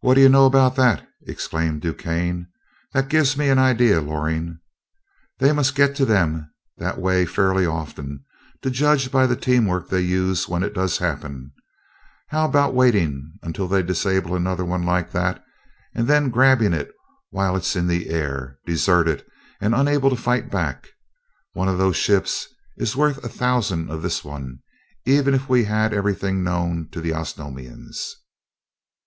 "What 0.00 0.12
do 0.16 0.20
you 0.20 0.28
know 0.28 0.44
about 0.44 0.76
that!" 0.76 1.08
exclaimed 1.22 1.80
DuQuesne. 1.80 2.48
"That 2.92 3.08
gives 3.08 3.34
me 3.34 3.48
an 3.48 3.58
idea, 3.58 3.98
Loring. 4.02 4.58
They 5.38 5.52
must 5.52 5.74
get 5.74 5.96
to 5.96 6.04
them 6.04 6.52
that 6.76 6.98
way 7.00 7.24
fairly 7.24 7.64
often, 7.64 8.26
to 8.60 8.70
judge 8.70 9.10
by 9.10 9.26
the 9.26 9.36
teamwork 9.36 9.88
they 9.88 10.02
use 10.02 10.50
when 10.50 10.62
it 10.62 10.74
does 10.74 10.98
happen. 10.98 11.52
How 12.26 12.44
about 12.44 12.74
waiting 12.74 13.38
until 13.42 13.66
they 13.68 13.82
disable 13.82 14.36
another 14.36 14.66
one 14.66 14.82
like 14.82 15.12
that, 15.12 15.42
and 15.94 16.06
then 16.06 16.28
grabbing 16.28 16.74
it 16.74 16.92
while 17.30 17.56
its 17.56 17.74
in 17.74 17.86
the 17.86 18.10
air, 18.10 18.58
deserted 18.66 19.24
and 19.62 19.74
unable 19.74 20.10
to 20.10 20.16
fight 20.16 20.50
back? 20.50 20.88
One 21.54 21.68
of 21.68 21.78
those 21.78 21.96
ships 21.96 22.48
is 22.76 22.94
worth 22.96 23.24
a 23.24 23.30
thousand 23.30 23.90
of 23.90 24.02
this 24.02 24.22
one, 24.22 24.58
even 25.06 25.32
if 25.32 25.48
we 25.48 25.64
had 25.64 25.94
everything 25.94 26.44
known 26.44 26.90
to 26.92 27.00
the 27.00 27.14
Osnomians." 27.14 28.14